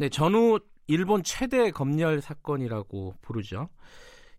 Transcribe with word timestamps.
네, 0.00 0.08
전후 0.08 0.60
일본 0.86 1.24
최대 1.24 1.72
검열 1.72 2.20
사건이라고 2.20 3.16
부르죠. 3.20 3.68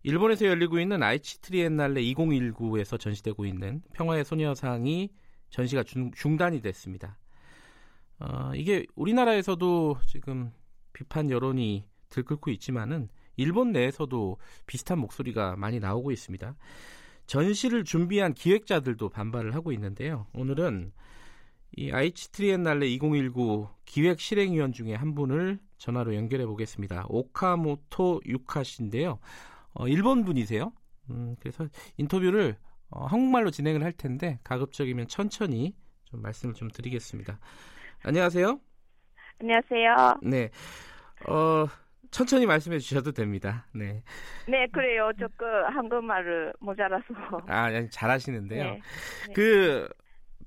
일본에서 0.02 0.46
열리고 0.46 0.80
있는 0.80 1.02
아이치 1.02 1.42
트리엔날레 1.42 2.00
2019에서 2.00 2.98
전시되고 2.98 3.44
있는 3.44 3.82
평화의 3.92 4.24
소녀상이 4.24 5.10
전시가 5.50 5.82
중, 5.82 6.12
중단이 6.12 6.62
됐습니다. 6.62 7.18
어, 8.20 8.52
이게 8.54 8.86
우리나라에서도 8.94 9.98
지금 10.06 10.50
비판 10.94 11.30
여론이 11.30 11.84
들끓고 12.08 12.50
있지만은 12.52 13.10
일본 13.36 13.72
내에서도 13.72 14.38
비슷한 14.66 14.98
목소리가 14.98 15.56
많이 15.56 15.78
나오고 15.78 16.10
있습니다. 16.10 16.56
전시를 17.26 17.84
준비한 17.84 18.32
기획자들도 18.32 19.10
반발을 19.10 19.54
하고 19.54 19.72
있는데요. 19.72 20.26
오늘은 20.32 20.92
이 21.80 21.90
아이치 21.90 22.30
트리엔날레 22.32 22.88
2019 22.88 23.66
기획 23.86 24.20
실행위원 24.20 24.70
중에 24.70 24.94
한 24.94 25.14
분을 25.14 25.58
전화로 25.78 26.14
연결해 26.14 26.44
보겠습니다. 26.44 27.06
오카모토 27.08 28.20
유카 28.26 28.64
씨인데요. 28.64 29.18
어, 29.72 29.88
일본 29.88 30.26
분이세요. 30.26 30.74
음, 31.08 31.36
그래서 31.40 31.66
인터뷰를 31.96 32.58
어, 32.90 33.06
한국말로 33.06 33.50
진행을 33.50 33.82
할 33.82 33.92
텐데 33.92 34.38
가급적이면 34.44 35.08
천천히 35.08 35.74
좀 36.04 36.20
말씀을 36.20 36.52
좀 36.52 36.68
드리겠습니다. 36.68 37.38
안녕하세요. 38.04 38.60
안녕하세요. 39.40 40.18
네. 40.22 40.50
어, 41.30 41.64
천천히 42.10 42.44
말씀해 42.44 42.78
주셔도 42.78 43.12
됩니다. 43.12 43.64
네. 43.74 44.02
네, 44.46 44.66
그래요. 44.70 45.12
조금 45.18 45.46
한국말을 45.74 46.52
모자라서. 46.60 47.06
아, 47.48 47.70
잘하시는데요. 47.88 48.64
네. 48.64 48.80
그 49.34 49.88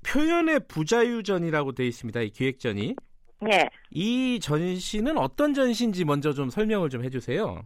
표현의 0.06 0.60
부자유전이라고 0.68 1.72
되어 1.72 1.86
있습니다. 1.86 2.20
이 2.20 2.30
기획전이. 2.30 2.94
네. 3.40 3.68
이 3.90 4.38
전시는 4.40 5.18
어떤 5.18 5.52
전시인지 5.54 6.04
먼저 6.04 6.32
좀 6.32 6.48
설명을 6.48 6.88
좀 6.88 7.04
해주세요. 7.04 7.62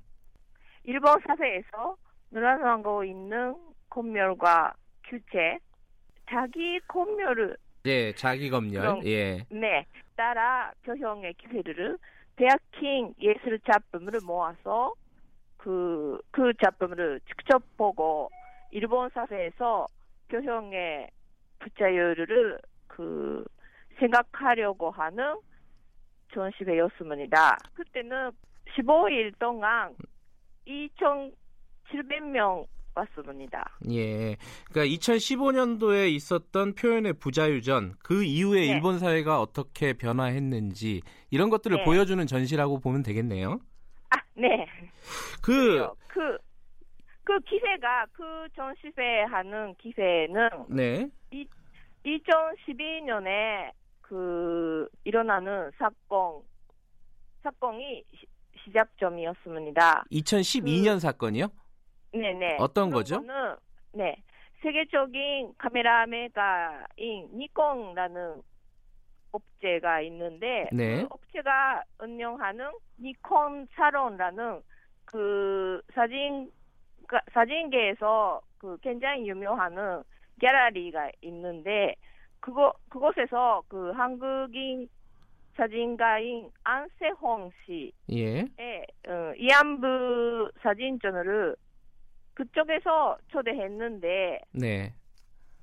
일본 0.85 1.19
사회에서 1.27 1.97
늘어나고 2.31 3.05
있는 3.05 3.55
검열과 3.91 4.73
규제, 5.05 5.59
자기 6.31 6.81
검열을 6.89 7.57
네, 7.85 8.13
자기 8.15 8.51
검열. 8.51 9.07
예. 9.07 9.45
네. 9.51 9.87
따라 10.17 10.73
표형의 10.85 11.35
기회를 11.35 11.97
대학킹 12.37 13.15
예술 13.21 13.59
작품을 13.61 14.13
모아서 14.25 14.93
그, 15.57 16.21
그 16.31 16.53
작품을 16.63 17.21
직접 17.27 17.63
보고 17.77 18.29
일본 18.71 19.09
사회에서 19.11 19.87
표형의 20.29 21.09
부자유를 21.61 22.59
그 22.87 23.45
생각하려고 23.99 24.91
하는 24.91 25.37
전시회였습니다. 26.33 27.59
그때는 27.75 28.31
15일 28.77 29.39
동안 29.39 29.95
2,700명 30.67 32.67
왔습니다. 32.95 33.77
예. 33.91 34.37
그러니까 34.71 34.97
2015년도에 34.97 36.11
있었던 36.11 36.75
표현의 36.75 37.15
부자유전 37.15 37.95
그 38.03 38.25
이후에 38.25 38.61
네. 38.61 38.67
일본 38.67 38.99
사회가 38.99 39.41
어떻게 39.41 39.93
변화했는지 39.93 41.03
이런 41.31 41.51
것들을 41.51 41.77
네. 41.77 41.85
보여주는 41.85 42.25
전시라고 42.27 42.81
보면 42.81 43.03
되겠네요. 43.03 43.61
아, 44.11 44.17
네. 44.35 44.67
그 45.43 45.87
그, 46.09 46.39
그 47.23 47.39
기회가 47.41 48.07
그 48.13 48.49
전시회 48.57 49.23
하는 49.25 49.75
기회는 49.77 50.49
네. 50.69 51.09
이, 51.31 51.47
2012년에 52.05 53.73
그 54.01 54.89
일어나는 55.05 55.71
사건 55.79 56.43
사건이 57.43 58.05
시, 58.15 58.73
작점이었습니다. 58.73 60.05
2012년 60.13 60.95
그, 60.95 61.01
사건이요? 61.01 61.49
네네. 62.13 62.57
어떤 62.59 62.91
거죠? 62.91 63.17
거는, 63.17 63.57
네. 63.93 64.17
세계적인 64.63 65.55
카메라 65.57 66.05
메가인 66.07 67.29
니콘라는 67.33 68.43
업체가 69.33 70.01
있는데 70.03 70.69
네. 70.73 71.03
그 71.03 71.07
업체가 71.11 71.83
운영하는 72.01 72.71
니콘 72.99 73.69
사론라는 73.73 74.61
그 75.05 75.81
사진 75.95 76.51
사진계에서 77.33 78.41
그 78.59 78.77
굉장히 78.83 79.29
유명한 79.29 80.05
갤러리가 80.39 81.11
있는데 81.23 81.95
그거 82.41 82.73
그곳에서 82.89 83.63
그 83.69 83.91
한국인 83.93 84.89
사진가인 85.57 86.51
안세홍 86.63 87.51
씨의 87.67 87.93
예. 88.13 88.87
어, 89.09 89.33
이안부 89.37 90.51
사진전을 90.63 91.57
그쪽에서 92.35 93.19
초대했는데 93.29 94.41
네. 94.53 94.95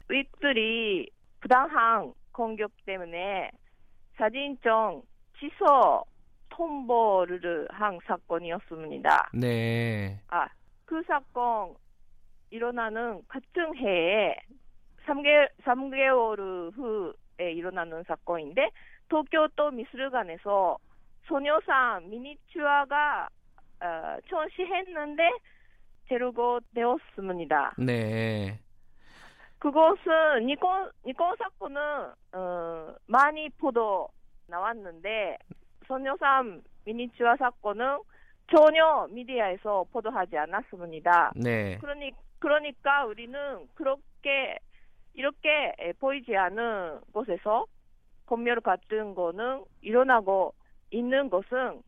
윗들이 0.10 1.10
부당한 1.40 2.14
공격 2.34 2.72
때문에 2.86 3.50
사진전 4.18 5.02
취소 5.40 6.04
통보를 6.50 7.68
한 7.70 8.00
사건이었습니다. 8.06 9.30
네. 9.34 10.20
아, 10.30 10.48
그 10.86 11.02
사건 11.08 11.76
일어나는 12.50 13.22
같은 13.28 13.76
해에 13.78 14.36
3개, 15.06 15.50
3개월 15.64 16.74
후에 16.76 17.52
일어나는 17.52 18.04
사건인데 18.04 18.70
도쿄도 19.10 19.72
미술관에서 19.72 20.78
소녀상 21.28 22.10
미니튜어가 22.10 23.30
어, 23.82 24.18
전시했는데 24.30 25.24
재료고 26.08 26.60
되었습니다. 26.74 27.76
네. 27.78 28.60
그것은 29.60 30.46
니콘 30.46 30.92
니콘 31.06 31.36
사건은 31.38 31.82
어, 32.34 32.96
많이 33.08 33.50
보도 33.50 34.10
나왔는데 34.48 35.38
소녀상 35.88 36.62
미니튜어 36.86 37.36
사건은 37.38 38.00
전혀 38.56 39.08
미디어에서 39.10 39.86
보도하지 39.92 40.38
않았습니다. 40.38 41.32
네. 41.36 41.78
그러니 41.80 42.12
그러니까 42.40 43.06
우리는 43.06 43.68
그렇게 43.74 44.60
이렇게 45.16 45.74
보이지 46.00 46.36
않은 46.36 47.00
곳에서 47.12 47.66
검열 48.26 48.62
같은 48.62 49.16
거는 49.16 49.64
일어나고 49.82 50.54
있는 50.92 51.30
것은 51.30 51.82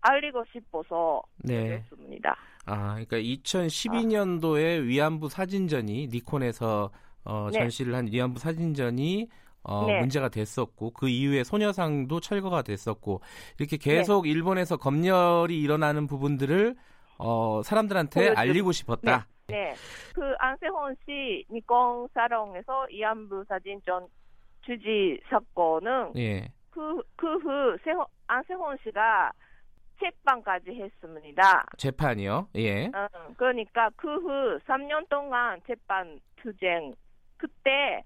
알리고 0.00 0.44
싶어서 0.52 1.22
네. 1.38 1.82
그랬습니다. 1.88 2.36
아, 2.66 2.94
그러니까 2.94 3.16
2012년도에 3.16 4.80
아. 4.80 4.82
위안부 4.82 5.28
사진전이 5.28 6.08
니콘에서 6.08 6.90
어, 7.24 7.48
네. 7.52 7.58
전시를 7.58 7.94
한 7.94 8.06
위안부 8.06 8.38
사진전이 8.38 9.28
어, 9.62 9.86
네. 9.86 10.00
문제가 10.00 10.28
됐었고 10.28 10.90
그 10.90 11.08
이후에 11.08 11.42
소녀상도 11.42 12.20
철거가 12.20 12.62
됐었고 12.62 13.22
이렇게 13.58 13.78
계속 13.78 14.24
네. 14.24 14.30
일본에서 14.30 14.76
검열이 14.76 15.58
일어나는 15.58 16.06
부분들을 16.06 16.76
어, 17.18 17.62
사람들한테 17.64 18.20
보여주... 18.20 18.38
알리고 18.38 18.72
싶었다. 18.72 19.26
네. 19.48 19.54
네. 19.54 19.74
그 20.14 20.34
안세홍 20.38 20.94
씨 21.04 21.44
니콘 21.50 22.08
사롱에서 22.14 22.86
위안부 22.90 23.44
사진전 23.48 24.06
주지 24.62 25.20
사건은 25.28 26.12
예. 26.16 26.48
그 26.70 27.02
그 27.16 27.36
후 27.38 27.76
안세홍 28.26 28.76
씨가 28.82 29.32
재판까지 30.00 30.70
했습니다. 30.74 31.66
재판이요? 31.76 32.48
예. 32.56 32.86
어, 32.86 33.08
그러니까 33.36 33.90
그 33.96 34.08
후 34.08 34.58
3년 34.66 35.08
동안 35.08 35.60
재판 35.66 36.18
투쟁 36.36 36.94
그때 37.36 38.02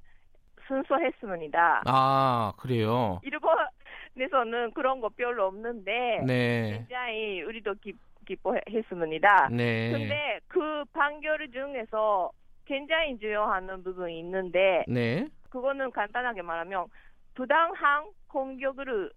순서했습니다. 0.66 1.82
아 1.86 2.52
그래요. 2.58 3.20
일본에서는 3.22 4.72
그런 4.74 5.00
거 5.00 5.08
별로 5.08 5.46
없는데 5.46 6.22
네. 6.26 6.72
굉장히 6.78 7.42
우리도 7.42 7.74
기, 7.76 7.94
기뻐했습니다. 8.28 9.48
네. 9.52 9.90
근데 9.90 10.40
그 10.46 10.84
판결 10.92 11.50
중에서 11.50 12.30
굉장히 12.66 13.18
중요한 13.18 13.82
부분이 13.82 14.20
있는데 14.20 14.84
네. 14.86 15.26
그거는 15.48 15.90
간단하게 15.90 16.42
말하면 16.42 16.86
부당한 17.34 18.04
공격을 18.28 19.10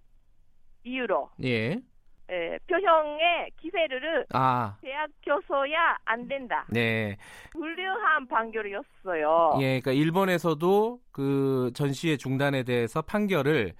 이유로 0.83 1.29
예. 1.43 1.81
에, 2.29 2.57
표현의 2.65 3.51
기회를 3.57 4.25
아, 4.31 4.77
대학 4.81 5.09
교서야 5.21 5.97
안 6.05 6.27
된다. 6.29 6.65
네. 6.69 7.17
훌륭한 7.53 8.25
판결이었어요. 8.27 9.57
예, 9.59 9.81
그러니까 9.81 9.91
일본에서도 9.91 10.99
그 11.11 11.71
전시회 11.75 12.15
중단에 12.15 12.63
대해서 12.63 13.01
판결을 13.01 13.73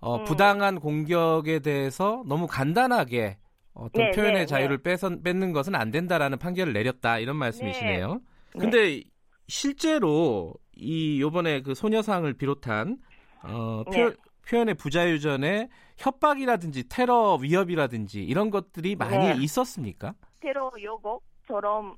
어, 0.00 0.18
음. 0.18 0.24
부당한 0.24 0.78
공격에 0.78 1.58
대해서 1.58 2.22
너무 2.28 2.46
간단하게 2.46 3.38
어떤 3.76 4.06
네, 4.06 4.10
표현의 4.10 4.40
네, 4.40 4.46
자유를 4.46 4.78
뺏은, 4.78 5.22
뺏는 5.22 5.52
것은 5.52 5.74
안 5.74 5.90
된다라는 5.90 6.38
판결을 6.38 6.72
내렸다 6.72 7.18
이런 7.18 7.36
말씀이시네요. 7.36 8.20
근데 8.52 9.02
실제로 9.48 10.54
이 10.74 11.20
요번에 11.20 11.60
그 11.60 11.74
소녀상을 11.74 12.32
비롯한 12.34 12.98
어, 13.42 13.84
표, 13.84 13.90
네. 13.90 14.16
표현의 14.48 14.74
부자유전에 14.74 15.68
협박이라든지 15.98 16.88
테러 16.88 17.38
위협이라든지 17.40 18.22
이런 18.24 18.50
것들이 18.50 18.96
많이 18.96 19.28
네. 19.28 19.36
있었습니까? 19.38 20.14
테러 20.40 20.70
예고처럼 20.80 21.96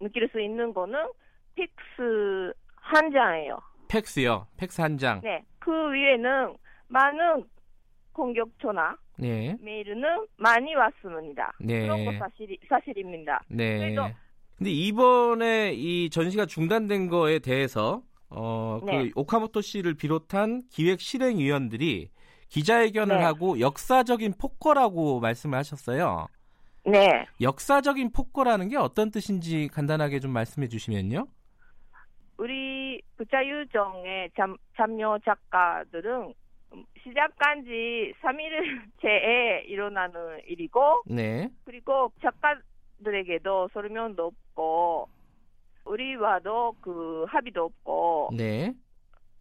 느낄 0.00 0.28
수 0.30 0.40
있는 0.40 0.72
거는 0.72 0.98
팩스 1.54 2.52
한 2.76 3.10
장이에요. 3.10 3.58
팩스요. 3.88 4.46
팩스 4.56 4.80
한 4.80 4.98
장. 4.98 5.20
네. 5.22 5.42
그 5.58 5.70
위에는 5.70 6.56
많은 6.88 7.44
공격 8.12 8.54
전화나 8.54 8.96
네. 9.18 9.56
메일은 9.60 10.26
많이 10.36 10.74
왔습니다. 10.74 11.52
네. 11.60 11.82
그런 11.82 12.04
거 12.04 12.12
사실, 12.18 12.56
사실입니다. 12.68 13.40
네. 13.48 13.94
근데 14.56 14.70
이번에 14.70 15.72
이 15.74 16.08
전시가 16.10 16.46
중단된 16.46 17.08
거에 17.08 17.38
대해서 17.38 18.02
어, 18.30 18.80
그 18.80 18.90
네. 18.90 19.10
오카모토 19.14 19.60
씨를 19.60 19.94
비롯한 19.94 20.64
기획 20.70 21.00
실행위원들이 21.00 22.10
기자회견을 22.48 23.16
네. 23.18 23.22
하고 23.22 23.60
역사적인 23.60 24.34
폭거라고 24.38 25.20
말씀을 25.20 25.58
하셨어요. 25.58 26.26
네. 26.84 27.26
역사적인 27.40 28.12
폭거라는 28.12 28.68
게 28.68 28.76
어떤 28.76 29.10
뜻인지 29.10 29.68
간단하게 29.72 30.20
좀 30.20 30.30
말씀해 30.30 30.68
주시면요. 30.68 31.26
우리 32.38 33.00
부자유정의 33.16 34.30
참, 34.36 34.56
참여 34.76 35.18
작가들은 35.24 36.34
시작한 37.06 37.64
지 37.64 38.12
3일째에 38.20 39.68
일어나는 39.70 40.40
일이고 40.46 41.02
네. 41.06 41.48
그리고 41.64 42.10
작가들에게도 42.20 43.68
설명도 43.72 44.26
없고 44.26 45.08
우리와도 45.84 46.74
그 46.80 47.24
합의도 47.28 47.64
없고 47.64 48.30
네. 48.36 48.74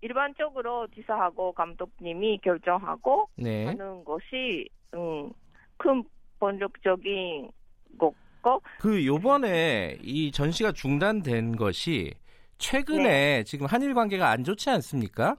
일반적으로 0.01 0.87
지사하고 0.93 1.53
감독님이 1.53 2.37
결정하고 2.43 3.29
네. 3.37 3.65
하는 3.65 4.03
것이 4.03 4.69
음, 4.93 5.31
큰 5.77 6.03
본격적인 6.39 7.49
거고 7.97 8.61
그 8.79 9.03
요번에 9.03 9.97
이 10.03 10.31
전시가 10.31 10.71
중단된 10.71 11.55
것이 11.55 12.13
최근에 12.59 13.03
네. 13.03 13.43
지금 13.43 13.65
한일 13.65 13.95
관계가 13.95 14.29
안 14.29 14.43
좋지 14.43 14.69
않습니까? 14.69 15.37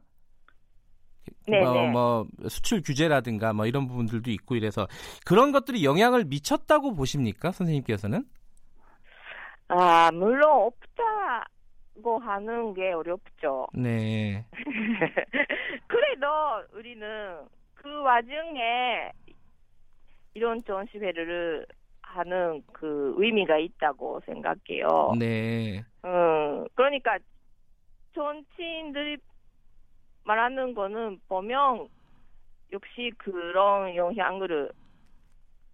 네, 1.48 1.60
뭐, 1.60 1.72
네. 1.72 1.90
뭐 1.90 2.26
수출 2.48 2.82
규제라든가 2.82 3.52
뭐 3.52 3.66
이런 3.66 3.86
부분들도 3.86 4.30
있고 4.30 4.56
이래서 4.56 4.86
그런 5.24 5.52
것들이 5.52 5.84
영향을 5.84 6.24
미쳤다고 6.24 6.94
보십니까 6.94 7.52
선생님께서는? 7.52 8.24
아 9.68 10.10
물론 10.12 10.72
없다고 10.72 12.18
하는 12.18 12.74
게 12.74 12.92
어렵죠. 12.92 13.66
네, 13.74 14.44
그래도 15.86 16.26
우리는 16.74 17.38
그 17.74 18.02
와중에 18.02 19.10
이런 20.34 20.62
전시회를 20.64 21.66
하는 22.02 22.62
그 22.72 23.14
의미가 23.18 23.58
있다고 23.58 24.20
생각해요. 24.26 25.12
네, 25.18 25.84
음, 26.04 26.64
그러니까 26.74 27.18
정치인들이 28.14 29.18
말하는 30.26 30.74
거는 30.74 31.18
보면 31.28 31.86
역시 32.72 33.10
그런 33.16 33.94
영향을 33.94 34.70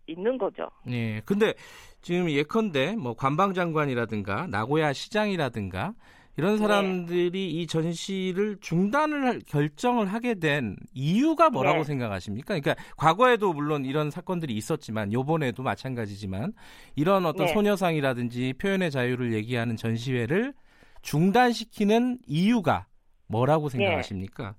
있는 0.06 0.36
거죠. 0.36 0.68
네. 0.86 1.20
근데 1.24 1.54
지금 2.02 2.28
예컨대 2.30 2.94
뭐 2.96 3.14
관방장관이라든가 3.14 4.46
나고야 4.48 4.92
시장이라든가 4.92 5.94
이런 6.36 6.56
사람들이 6.56 7.50
이 7.50 7.66
전시를 7.66 8.56
중단을 8.60 9.24
할- 9.24 9.40
결정을 9.46 10.06
하게 10.06 10.34
된 10.34 10.76
이유가 10.94 11.50
뭐라고 11.50 11.78
네. 11.78 11.84
생각하십니까? 11.84 12.58
그러니까 12.58 12.74
과거에도 12.96 13.52
물론 13.52 13.84
이런 13.84 14.10
사건들이 14.10 14.54
있었지만 14.54 15.12
요번에도 15.12 15.62
마찬가지지만 15.62 16.52
이런 16.96 17.26
어떤 17.26 17.46
네. 17.46 17.52
소녀상이라든지 17.52 18.54
표현의 18.58 18.90
자유를 18.90 19.34
얘기하는 19.34 19.76
전시회를 19.76 20.54
중단시키는 21.02 22.18
이유가 22.26 22.86
뭐라고 23.32 23.70
생각하십니까? 23.70 24.54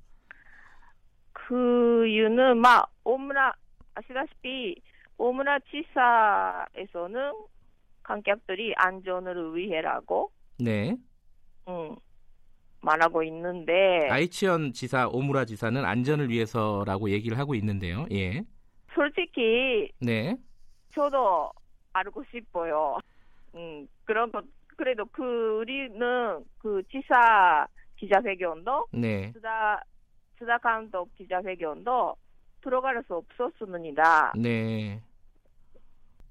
그 1.31 2.07
이유는 2.07 2.57
막 2.57 2.91
오므라 3.03 3.53
아시다시피 3.93 4.81
오므라 5.17 5.59
지사에서는 5.69 7.33
관객들이 8.01 8.73
안전을 8.75 9.55
위해라고 9.55 10.31
네. 10.59 10.97
음, 11.67 11.95
말하고 12.81 13.23
있는데 13.23 14.09
아이치현 14.09 14.73
지사, 14.73 15.07
오무라 15.07 15.45
지사는 15.45 15.85
안전을 15.85 16.29
위해서라고 16.29 17.11
얘기를 17.11 17.37
하고 17.37 17.53
있는데요. 17.55 18.05
예. 18.11 18.43
솔직히 18.93 19.91
네. 20.01 20.35
저도 20.93 21.51
알고 21.93 22.23
싶어요. 22.31 22.97
음, 23.55 23.87
그런 24.05 24.31
것 24.31 24.43
그래도 24.75 25.05
그 25.11 25.59
우리는 25.59 26.43
그 26.57 26.81
지사 26.91 27.67
기자회견도 28.03 28.88
네. 28.91 29.31
수다 29.31 29.81
수다 30.38 30.57
감독 30.57 31.13
기자회견도 31.15 32.15
들어갈 32.61 33.01
수 33.03 33.15
없었습니다. 33.15 34.33
네. 34.35 35.01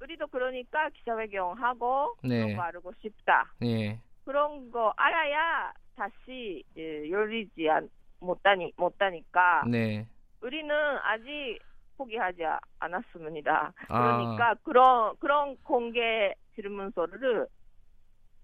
우리도 0.00 0.26
그러니까 0.26 0.90
기자회견하고 0.90 2.16
네. 2.24 2.42
그런 2.42 2.56
거 2.56 2.62
알고 2.62 2.92
싶다. 3.00 3.52
네. 3.60 3.98
그런 4.24 4.70
거 4.70 4.92
알아야 4.96 5.72
다시 5.96 6.62
예, 6.76 7.10
열리지 7.10 7.69
않, 7.70 7.88
못하니 8.20 8.72
못하니까 8.76 9.64
네. 9.66 10.06
우리는 10.43 10.74
아직 11.02 11.58
포기하지 11.96 12.43
않았습니다. 12.81 13.72
아. 13.88 14.17
그러니까 14.17 14.55
그런 14.62 15.17
그런 15.19 15.56
공개 15.62 16.34
질문서를 16.55 17.46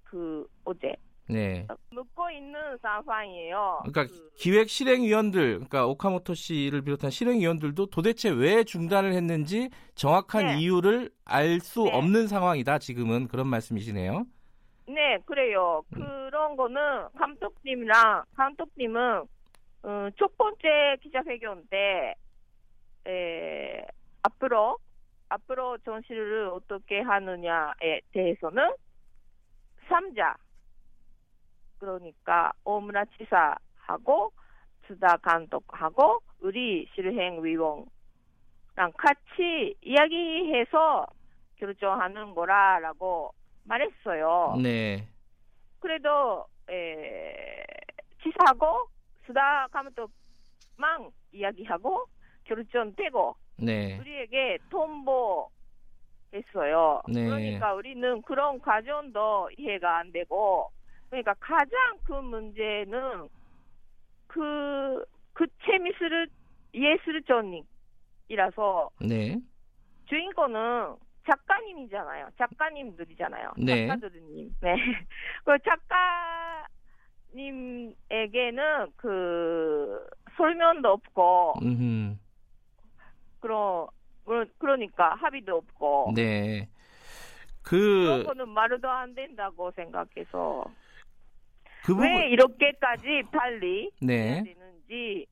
그 0.05 0.47
어제 0.65 0.95
네. 1.29 1.67
묻고 1.91 2.31
있는 2.31 2.79
상황이에요. 2.79 3.83
그러니까 3.83 4.07
그, 4.07 4.31
기획 4.37 4.71
실행위원들, 4.71 5.55
그러니까 5.55 5.87
오카모토 5.87 6.35
씨를 6.35 6.83
비롯한 6.83 7.11
실행위원들도 7.11 7.87
도대체 7.87 8.31
왜 8.31 8.65
중단을 8.65 9.13
했는지 9.13 9.69
정확한 9.95 10.47
네. 10.47 10.59
이유를 10.59 11.11
알수 11.25 11.85
네. 11.85 11.93
없는 11.93 12.29
상황이다. 12.29 12.79
지금은 12.79 13.29
그런 13.29 13.47
말씀이시네요. 13.49 14.25
네, 14.87 15.19
그래요. 15.27 15.83
음. 15.97 16.01
그런 16.01 16.57
거는 16.57 16.81
감독님이랑 17.19 18.25
감독님은 18.35 19.25
어, 19.83 20.09
첫 20.19 20.37
번째 20.37 20.97
기자회견 21.03 21.65
때 21.69 22.15
에, 23.07 23.83
앞으로 24.23 24.79
앞으로 25.29 25.77
전시를 25.79 26.49
어떻게 26.49 27.01
하느냐에 27.01 28.01
대해서는 28.13 28.71
3자 29.89 30.35
그러니까 31.79 32.53
오무라 32.65 33.05
지사하고 33.17 34.33
주다 34.87 35.17
감독하고 35.19 36.21
우리 36.41 36.87
실행위원랑 36.95 37.87
같이 38.97 39.75
이야기해서 39.83 41.07
결정하는 41.57 42.35
거라라고 42.35 43.33
말했어요. 43.65 44.57
네. 44.63 45.07
그래도 45.81 46.47
에, 46.71 47.65
지사하고 48.23 48.89
수다 49.27 49.69
감독만 49.71 51.11
이야기하고 51.33 52.07
결정되고 52.45 53.37
네. 53.59 53.99
우리에게 53.99 54.59
통보 54.71 55.51
했어요. 56.33 57.03
네. 57.09 57.25
그러니까 57.25 57.75
우리는 57.75 58.23
그런 58.23 58.59
과정도 58.61 59.51
이해가 59.57 59.99
안 59.99 60.13
되고 60.13 60.71
그러니까 61.11 61.35
가장 61.41 61.71
큰 62.05 62.25
문제는 62.25 63.29
그, 64.27 65.05
그 65.33 65.47
재미스를 65.65 66.29
이해스를 66.73 67.23
전이라서 67.23 68.91
네. 69.01 69.39
주인공은 70.07 70.97
작가님이잖아요. 71.27 72.29
작가님들이잖아요. 72.39 73.53
네. 73.59 73.87
작가들님. 73.87 74.55
네. 74.61 74.77
그 75.45 75.57
작가님에게는 77.33 78.93
그 78.97 80.07
설명도 80.37 80.89
없고 80.91 81.55
음. 81.63 82.19
그런 83.41 83.87
그러- 84.25 84.47
그러니까 84.59 85.15
합의도 85.15 85.57
없고 85.57 86.13
네. 86.15 86.69
그런 87.63 88.21
그, 88.21 88.25
거는 88.25 88.49
말도 88.51 88.89
안 88.91 89.15
된다고 89.15 89.71
생각해서 89.73 90.65
그 91.89 91.95
부분, 91.95 92.07
왜 92.07 92.29
이렇게까지 92.29 93.09
해야 93.09 93.91
네. 94.03 94.45
되는지 94.45 95.27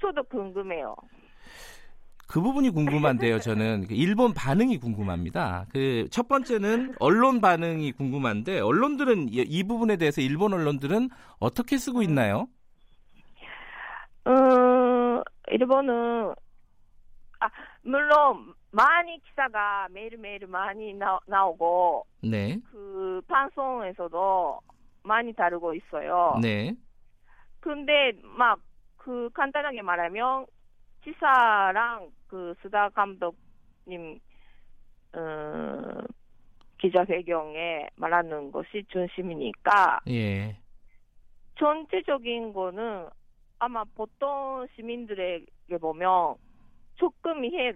저도 0.00 0.22
궁금해요. 0.22 0.94
그 2.28 2.40
부분이 2.40 2.70
궁금한데요, 2.70 3.40
저는. 3.40 3.88
그 3.88 3.94
일본 3.94 4.32
반응이 4.32 4.78
궁금합니다. 4.78 5.66
그, 5.72 6.06
첫 6.12 6.28
번째는 6.28 6.94
언론 7.00 7.40
반응이 7.40 7.90
궁금한데, 7.92 8.60
언론들은, 8.60 9.30
이, 9.30 9.38
이 9.38 9.64
부분에 9.64 9.96
대해서 9.96 10.20
일본 10.20 10.52
언론들은 10.52 11.08
어떻게 11.40 11.76
쓰고 11.76 12.02
있나요? 12.02 12.46
어, 14.24 15.20
일본은 15.50 16.32
아 17.40 17.48
물론 17.82 18.54
많이 18.70 19.20
기사가 19.24 19.88
매일매일 19.90 20.46
많이 20.46 20.92
나, 20.94 21.18
나오고 21.26 22.04
네. 22.22 22.58
그 22.70 23.20
방송에서도 23.26 24.60
많이 25.08 25.32
다루고 25.32 25.74
있어요. 25.74 26.38
네. 26.40 26.76
근데 27.60 28.12
막 28.22 28.60
그 29.08 29.30
간단하게 29.32 29.80
말하면 29.80 30.44
지사랑 31.02 32.10
그 32.26 32.54
수다 32.60 32.90
감독님 32.90 34.20
어, 35.14 36.04
기자회견에 36.76 37.88
말하는 37.96 38.52
것이 38.52 38.84
중심이니까 38.88 40.00
예. 40.08 40.58
전체적인 41.58 42.52
거는 42.52 43.08
아마 43.58 43.82
보통 43.94 44.66
시민들에게 44.76 45.78
보면 45.80 46.34
조금 46.96 47.46
이해 47.46 47.72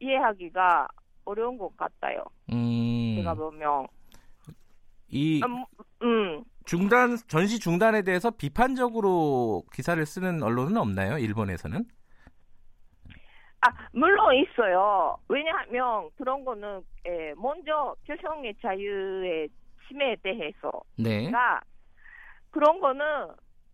이해하기가 0.00 0.88
어려운 1.24 1.58
것 1.58 1.76
같아요. 1.76 2.24
음, 2.52 3.14
제가 3.18 3.34
보면 3.34 3.86
이 5.06 5.40
음, 5.44 5.64
음 6.02 6.44
중단, 6.64 7.16
전시 7.28 7.58
중단에 7.58 8.02
대해서 8.02 8.30
비판적으로 8.30 9.64
기사를 9.72 10.04
쓰는 10.06 10.42
언론은 10.42 10.76
없나요? 10.76 11.18
일본에서는? 11.18 11.84
아, 13.64 13.68
물론 13.92 14.34
있어요. 14.34 15.16
왜냐하면 15.28 16.10
그런 16.16 16.44
거는 16.44 16.82
에, 17.06 17.32
먼저 17.36 17.94
표현의 18.06 18.54
자유의 18.60 19.48
침해에 19.86 20.16
대해서가 20.22 20.80
네. 20.98 21.30
그런 22.50 22.80
거는 22.80 23.04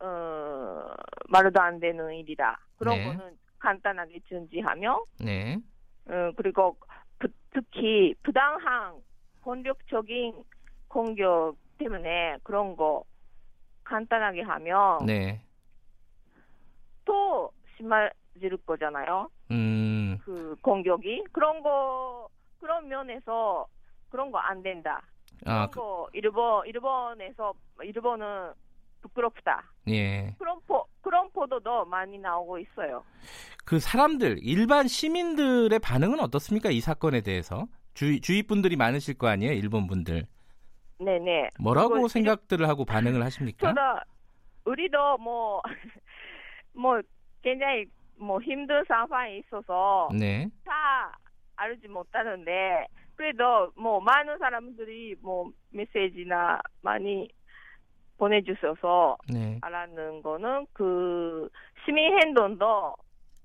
어, 0.01 0.95
말도 1.29 1.61
안 1.61 1.81
되는 1.81 2.13
일이다. 2.15 2.59
그런 2.77 2.97
네. 2.97 3.05
거는 3.07 3.37
간단하게 3.59 4.21
중지하며 4.29 5.03
네. 5.25 5.57
어, 6.07 6.31
그리고 6.37 6.77
부- 7.19 7.29
특히 7.51 8.15
부당한 8.23 8.95
권력적인 9.43 10.35
공격 10.89 11.57
때문에 11.79 12.37
그런 12.43 12.77
거 12.77 13.05
간단하게 13.85 14.43
하면 14.43 14.99
네. 15.07 15.41
또 17.05 17.51
심해질 17.77 18.57
거잖아요. 18.67 19.31
음, 19.51 20.19
그 20.25 20.57
공격이 20.63 21.25
그런 21.33 21.63
거 21.63 22.29
그런 22.61 22.89
면에서 22.89 23.67
그런 24.11 24.31
거 24.31 24.39
안 24.39 24.63
된다. 24.63 25.03
그런 25.41 25.57
아, 25.57 25.67
그, 25.69 25.79
거 25.81 26.09
일본 26.13 26.67
일본에서 26.67 27.55
일본은 27.83 28.53
부끄럽다. 29.01 29.63
예. 29.89 30.35
그런 30.39 30.59
포 30.67 30.85
그런 31.01 31.31
보도도 31.31 31.85
많이 31.87 32.19
나오고 32.19 32.59
있어요. 32.59 33.05
그 33.65 33.79
사람들, 33.79 34.39
일반 34.43 34.89
시민들의 34.89 35.79
반응은 35.79 36.21
어떻습니까? 36.21 36.71
이 36.71 36.81
사건에 36.81 37.21
대해서? 37.21 37.67
주위, 37.95 38.21
주위 38.21 38.43
분들이 38.43 38.77
많으실 38.77 39.15
거 39.19 39.29
아니에요? 39.29 39.53
일본 39.53 39.87
분들. 39.87 40.27
네네. 40.99 41.51
뭐라고 41.61 42.09
생각들을 42.09 42.69
하고 42.69 42.85
반응을 42.85 43.23
하십니까? 43.25 43.69
저도 43.69 43.81
우리도 44.65 45.19
뭐 45.19 45.63
뭐 46.75 47.01
굉장히 47.43 47.87
뭐 48.17 48.41
힘든 48.41 48.85
상황이 48.87 49.39
있어서 49.39 50.09
네. 50.19 50.49
다 50.65 51.19
알지 51.57 51.89
못하는데 51.89 52.87
그래도 53.17 53.73
뭐 53.77 54.01
많은 54.01 54.39
사람들이 54.39 55.17
뭐 55.21 55.51
메시지나 55.71 56.61
많이 56.83 57.29
보내주셔서 58.17 59.17
네. 59.33 59.59
알았는 59.63 60.23
거는 60.23 60.67
그 60.73 61.49
시민 61.85 62.19
행동도 62.21 62.95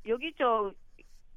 여기저 0.07 0.72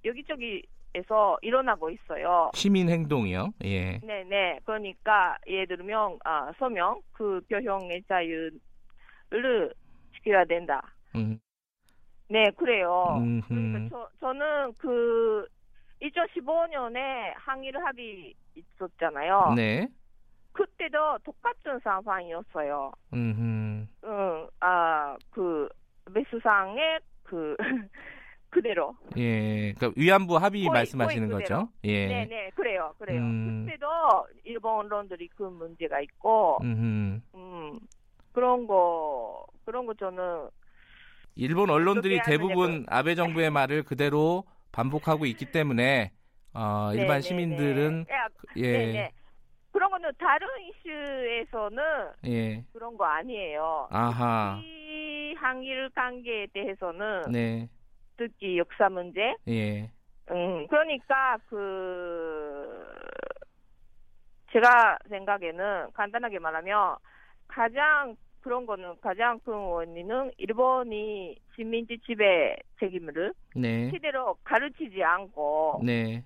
여기저기 0.04 0.62
에서 0.96 1.36
일어나고 1.42 1.90
있어요. 1.90 2.50
시민 2.54 2.88
행동이요. 2.88 3.50
예. 3.64 3.98
네네. 3.98 4.60
그러니까 4.64 5.36
예를 5.46 5.76
들면 5.76 6.18
아 6.24 6.50
서명 6.58 7.02
그 7.12 7.40
표현의 7.50 8.02
자유를 8.08 9.74
지켜야 10.14 10.44
된다. 10.46 10.82
음. 11.14 11.38
네 12.30 12.50
그래요. 12.56 13.16
음흠. 13.18 13.48
그러니까 13.48 13.88
저 13.90 14.08
저는 14.20 14.72
그 14.78 15.46
2015년에 16.00 17.32
항일 17.34 17.76
합의 17.78 18.34
있었잖아요. 18.54 19.52
네. 19.54 19.86
그때도 20.52 21.18
똑같은 21.24 21.78
상황이었어요. 21.80 22.90
음. 23.12 23.88
응, 24.04 24.48
아, 24.60 25.16
그, 25.30 25.68
매수상의 26.10 27.00
그, 27.24 27.56
그대로. 28.56 28.96
예. 29.18 29.72
그러니까 29.74 29.92
위안부 30.00 30.36
합의 30.36 30.62
거의- 30.64 30.70
말씀하시는 30.72 31.28
거의 31.28 31.44
거죠? 31.44 31.68
예. 31.84 32.06
네 32.06 32.24
네, 32.26 32.50
그래요, 32.54 32.94
그래요. 32.98 33.20
음. 33.20 33.66
그때도 33.66 33.86
일본 34.44 34.86
언론들이 34.86 35.28
그 35.36 35.42
문제가 35.42 36.00
있고, 36.00 36.56
음. 36.62 37.22
음, 37.34 37.78
그런 38.32 38.66
거, 38.66 39.44
그런 39.66 39.84
거 39.84 39.92
저는, 39.94 40.48
일본 41.34 41.68
언론들이. 41.68 42.22
대부분 42.24 42.86
아베 42.88 43.14
정부의 43.14 43.50
말을 43.50 43.82
그대로 43.82 44.44
반복하고 44.72 45.26
있기 45.26 45.52
때문에 45.52 46.10
어, 46.54 46.88
일반 46.94 47.06
네네네. 47.08 47.20
시민들은 47.20 48.06
야, 48.10 48.26
예. 48.56 48.72
네네. 48.72 49.10
그런 49.70 49.90
거는 49.90 50.10
다른 50.18 50.48
이슈에서는 50.62 51.82
예. 52.28 52.64
그런 52.72 52.96
거 52.96 53.04
아니에요. 53.04 53.88
아하. 53.90 54.58
이 54.64 55.34
항일 55.36 55.90
관계에 55.94 56.46
대해서는 56.54 57.24
네. 57.30 57.68
특히 58.16 58.58
역사 58.58 58.88
문제, 58.88 59.34
예. 59.48 59.90
음, 60.30 60.66
그러니까 60.68 61.38
그 61.48 62.94
제가 64.52 64.98
생각에는 65.08 65.92
간단하게 65.92 66.38
말하면 66.38 66.96
가장 67.48 68.16
그런 68.40 68.64
거는 68.64 69.00
가장 69.00 69.40
큰 69.40 69.54
원인은 69.54 70.32
일본이 70.38 71.36
식민지 71.54 71.98
지배 72.06 72.56
책임을 72.78 73.34
네. 73.56 73.90
제대로 73.90 74.36
가르치지 74.44 75.02
않고 75.02 75.82
네. 75.84 76.22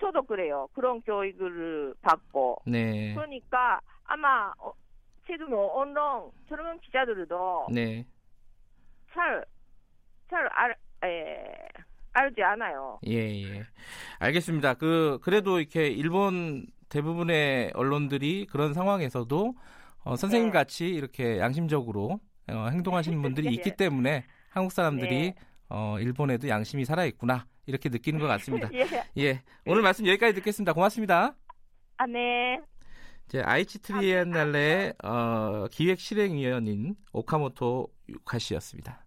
저도 0.00 0.22
그래요. 0.22 0.68
그런 0.74 1.00
교육을 1.02 1.94
받고 2.02 2.62
네. 2.66 3.14
그러니까 3.14 3.80
아마 4.04 4.52
어, 4.58 4.72
지금 5.26 5.52
언론 5.52 6.30
젊은 6.48 6.78
기자들도 6.80 7.68
네. 7.72 8.04
잘잘 9.12 10.48
알, 10.50 10.74
에, 11.06 11.68
알지 12.12 12.42
않아요. 12.42 12.98
예, 13.06 13.42
예. 13.44 13.62
알겠습니다. 14.18 14.74
그 14.74 15.18
그래도 15.22 15.60
이렇게 15.60 15.86
일본 15.88 16.66
대부분의 16.88 17.72
언론들이 17.74 18.46
그런 18.50 18.72
상황에서도 18.74 19.54
어, 20.04 20.16
선생님 20.16 20.48
네. 20.48 20.52
같이 20.52 20.88
이렇게 20.88 21.38
양심적으로 21.38 22.20
어, 22.48 22.68
행동하시는 22.70 23.20
분들이 23.20 23.48
있기 23.54 23.70
예. 23.70 23.76
때문에 23.76 24.24
한국 24.48 24.72
사람들이 24.72 25.10
네. 25.10 25.34
어, 25.68 25.96
일본에도 25.98 26.48
양심이 26.48 26.84
살아 26.84 27.04
있구나 27.04 27.46
이렇게 27.66 27.88
느끼는 27.88 28.20
것 28.20 28.26
같습니다. 28.28 28.70
예. 28.72 28.86
예, 29.18 29.42
오늘 29.66 29.82
말씀 29.82 30.06
여기까지 30.06 30.34
듣겠습니다. 30.34 30.72
고맙습니다. 30.72 31.34
아, 31.98 32.06
네. 32.06 32.60
이제 33.26 33.42
아이치 33.42 33.82
트리엔날레 33.82 34.94
어, 35.02 35.66
기획 35.70 35.98
실행위원인 35.98 36.94
오카모토 37.12 37.88
유카 38.08 38.38
씨였습니다. 38.38 39.05